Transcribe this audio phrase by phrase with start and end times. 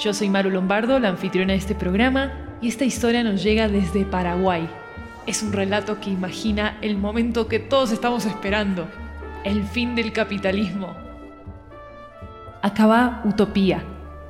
[0.00, 2.32] Yo soy Maru Lombardo, la anfitriona de este programa,
[2.62, 4.66] y esta historia nos llega desde Paraguay.
[5.26, 8.88] Es un relato que imagina el momento que todos estamos esperando,
[9.44, 10.96] el fin del capitalismo.
[12.62, 13.82] Acaba Utopía,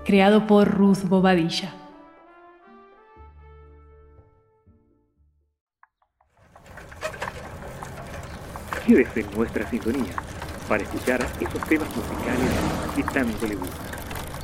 [0.05, 1.73] creado por Ruth Bobadilla.
[8.85, 10.15] Quédese en nuestra sintonía
[10.69, 12.51] para escuchar esos temas musicales
[12.97, 13.90] que tanto le gustan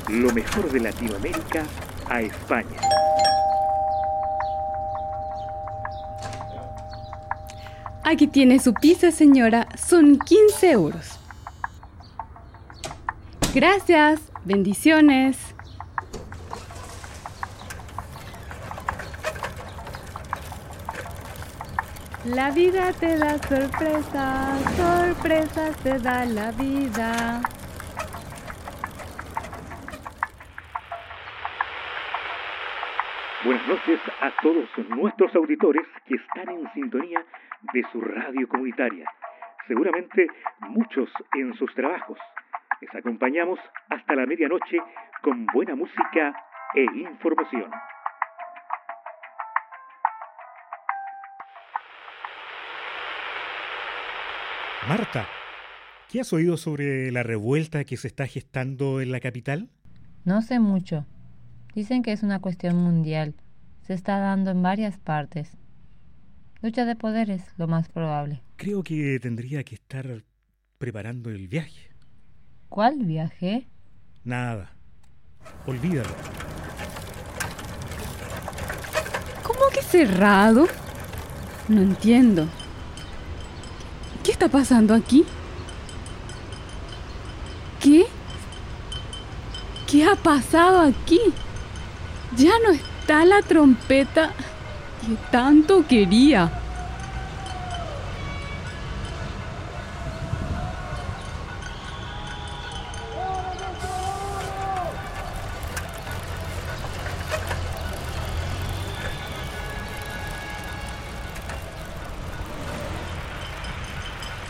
[0.09, 1.65] lo mejor de Latinoamérica
[2.09, 2.79] a España.
[8.05, 9.67] Aquí tiene su pizza, señora.
[9.77, 11.19] Son 15 euros.
[13.53, 14.21] Gracias.
[14.45, 15.37] Bendiciones.
[22.27, 27.41] La vida te da sorpresas, sorpresas te da la vida.
[33.47, 37.25] Buenas noches a todos nuestros auditores que están en sintonía
[37.73, 39.09] de su radio comunitaria.
[39.69, 40.27] Seguramente
[40.63, 42.19] muchos en sus trabajos.
[42.81, 44.79] Les acompañamos hasta la medianoche
[45.23, 46.35] con buena música
[46.75, 47.71] e información.
[54.89, 55.29] Marta,
[56.11, 59.69] ¿qué has oído sobre la revuelta que se está gestando en la capital?
[60.25, 61.07] No sé mucho.
[61.77, 63.35] Dicen que es una cuestión mundial.
[63.83, 65.59] Se está dando en varias partes.
[66.63, 68.43] Lucha de poderes, lo más probable.
[68.57, 70.25] Creo que tendría que estar
[70.79, 71.91] preparando el viaje.
[72.71, 73.69] ¿Cuál viaje?
[74.25, 74.73] Nada.
[75.67, 76.09] Olvídalo.
[79.43, 80.69] ¿Cómo que cerrado?
[81.69, 82.49] No entiendo.
[84.25, 85.27] ¿Qué está pasando aquí?
[87.83, 88.07] ¿Qué?
[89.87, 91.21] ¿Qué ha pasado aquí?
[92.37, 94.31] Ya no está la trompeta
[95.01, 96.51] que tanto quería.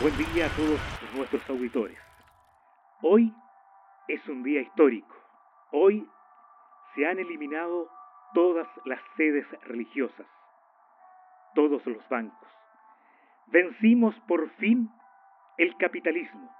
[0.01, 0.79] Buen día a todos
[1.15, 1.97] nuestros auditores.
[3.01, 3.33] Hoy
[4.09, 5.15] es un día histórico.
[5.71, 6.05] Hoy
[6.97, 7.89] se han eliminado
[8.33, 10.25] todas las sedes religiosas,
[11.53, 12.49] todos los bancos.
[13.45, 14.89] Vencimos por fin
[15.59, 16.51] el capitalismo.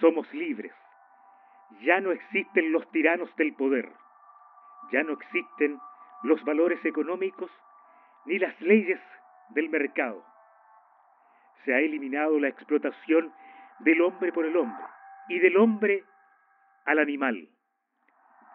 [0.00, 0.74] Somos libres.
[1.82, 3.88] Ya no existen los tiranos del poder.
[4.90, 5.78] Ya no existen
[6.24, 7.50] los valores económicos
[8.26, 9.00] ni las leyes
[9.50, 10.24] del mercado.
[11.64, 13.32] Se ha eliminado la explotación
[13.78, 14.84] del hombre por el hombre
[15.28, 16.04] y del hombre
[16.84, 17.48] al animal.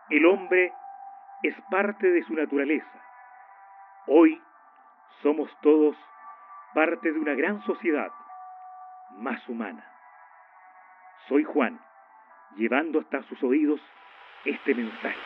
[0.10, 0.72] El hombre
[1.44, 3.04] es parte de su naturaleza.
[4.08, 4.42] Hoy
[5.22, 5.98] somos todos
[6.74, 8.10] parte de una gran sociedad
[9.18, 9.84] más humana.
[11.28, 11.80] Soy Juan,
[12.56, 13.82] llevando hasta sus oídos
[14.46, 15.18] este mensaje.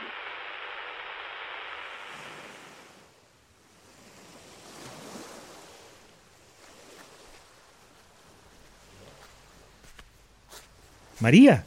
[11.19, 11.63] María,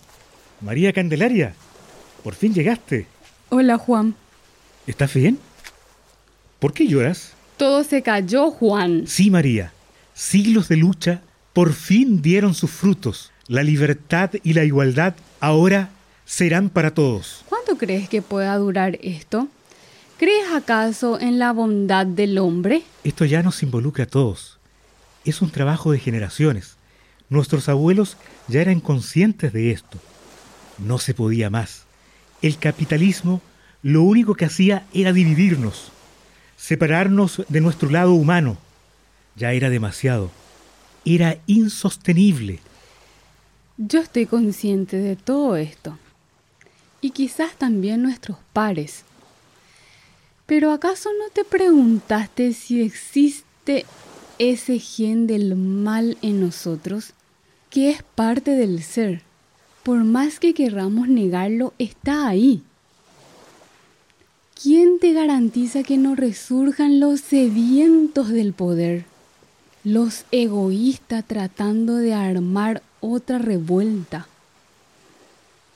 [0.60, 1.54] María Candelaria.
[2.24, 3.06] Por fin llegaste.
[3.50, 4.14] Hola, Juan.
[4.86, 5.38] ¿Estás bien?
[6.58, 7.34] ¿Por qué lloras?
[7.58, 9.04] Todo se cayó, Juan.
[9.06, 9.74] Sí, María.
[10.14, 11.20] Siglos de lucha
[11.52, 13.30] por fin dieron sus frutos.
[13.46, 15.90] La libertad y la igualdad ahora
[16.24, 17.44] serán para todos.
[17.50, 19.48] ¿Cuánto crees que pueda durar esto?
[20.18, 22.84] ¿Crees acaso en la bondad del hombre?
[23.04, 24.58] Esto ya nos involucra a todos.
[25.26, 26.78] Es un trabajo de generaciones.
[27.28, 28.16] Nuestros abuelos
[28.48, 29.98] ya eran conscientes de esto.
[30.78, 31.84] No se podía más
[32.46, 33.40] el capitalismo
[33.82, 35.90] lo único que hacía era dividirnos,
[36.58, 38.58] separarnos de nuestro lado humano.
[39.34, 40.30] Ya era demasiado,
[41.06, 42.60] era insostenible.
[43.78, 45.98] Yo estoy consciente de todo esto.
[47.00, 49.04] Y quizás también nuestros pares.
[50.44, 53.86] Pero ¿acaso no te preguntaste si existe
[54.38, 57.14] ese gen del mal en nosotros,
[57.70, 59.22] que es parte del ser?
[59.84, 62.62] Por más que querramos negarlo, está ahí.
[64.60, 69.04] ¿Quién te garantiza que no resurjan los sedientos del poder?
[69.84, 74.26] Los egoístas tratando de armar otra revuelta.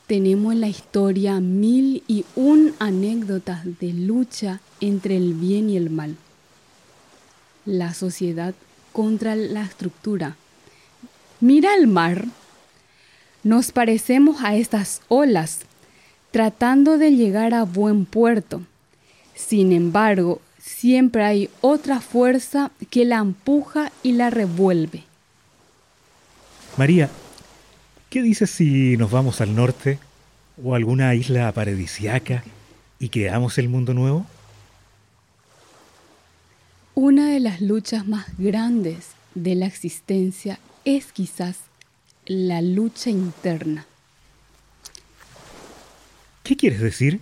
[0.06, 5.90] Tenemos en la historia mil y un anécdotas de lucha entre el bien y el
[5.90, 6.16] mal.
[7.66, 8.54] La sociedad
[8.94, 10.36] contra la estructura.
[11.40, 12.26] Mira el mar.
[13.44, 15.60] Nos parecemos a estas olas,
[16.30, 18.62] tratando de llegar a buen puerto.
[19.34, 25.04] Sin embargo, siempre hay otra fuerza que la empuja y la revuelve.
[26.76, 27.08] María,
[28.10, 29.98] ¿qué dices si nos vamos al norte
[30.62, 32.42] o a alguna isla paradisiaca
[32.98, 34.26] y creamos el mundo nuevo?
[36.94, 41.67] Una de las luchas más grandes de la existencia es quizás
[42.28, 43.86] la lucha interna.
[46.42, 47.20] ¿Qué quieres decir?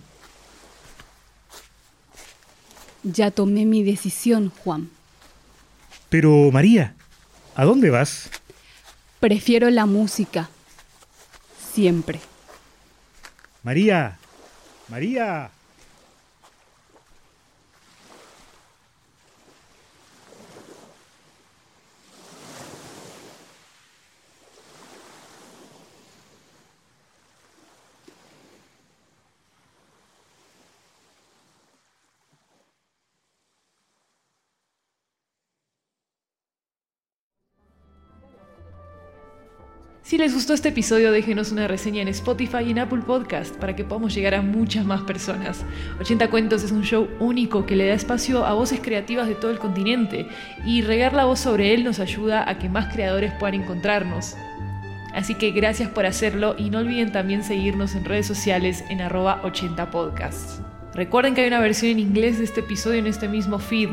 [3.03, 4.89] Ya tomé mi decisión, Juan.
[6.09, 6.93] Pero, María,
[7.55, 8.29] ¿a dónde vas?
[9.21, 10.49] Prefiero la música.
[11.73, 12.19] Siempre.
[13.63, 14.17] María,
[14.89, 15.51] María.
[40.07, 43.75] Si les gustó este episodio, déjenos una reseña en Spotify y en Apple Podcast para
[43.75, 45.65] que podamos llegar a muchas más personas.
[45.99, 49.51] 80 Cuentos es un show único que le da espacio a voces creativas de todo
[49.51, 50.29] el continente
[50.65, 54.37] y regar la voz sobre él nos ayuda a que más creadores puedan encontrarnos.
[55.13, 59.41] Así que gracias por hacerlo y no olviden también seguirnos en redes sociales en arroba
[59.43, 60.61] 80 podcasts.
[60.93, 63.89] Recuerden que hay una versión en inglés de este episodio en este mismo feed.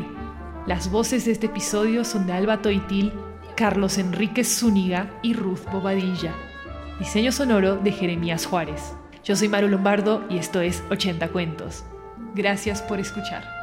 [0.65, 3.11] Las voces de este episodio son de Alba Toitil
[3.55, 6.33] Carlos Enrique Zúñiga y Ruth Bobadilla.
[6.99, 8.93] Diseño sonoro de Jeremías Juárez.
[9.23, 11.85] Yo soy Maru Lombardo y esto es 80 Cuentos.
[12.33, 13.54] Gracias por escuchar.